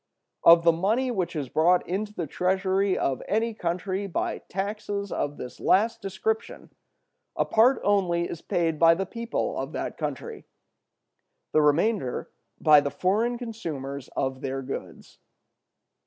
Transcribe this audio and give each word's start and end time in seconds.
Of 0.43 0.63
the 0.63 0.71
money 0.71 1.11
which 1.11 1.35
is 1.35 1.47
brought 1.47 1.87
into 1.87 2.11
the 2.11 2.25
treasury 2.25 2.97
of 2.97 3.21
any 3.27 3.53
country 3.53 4.07
by 4.07 4.39
taxes 4.39 5.11
of 5.11 5.37
this 5.37 5.59
last 5.59 6.01
description, 6.01 6.73
a 7.35 7.45
part 7.45 7.79
only 7.83 8.27
is 8.27 8.41
paid 8.41 8.79
by 8.79 8.95
the 8.95 9.05
people 9.05 9.55
of 9.59 9.73
that 9.73 9.99
country; 9.99 10.45
the 11.51 11.61
remainder 11.61 12.31
by 12.59 12.81
the 12.81 12.89
foreign 12.89 13.37
consumers 13.37 14.07
of 14.17 14.41
their 14.41 14.63
goods. 14.63 15.19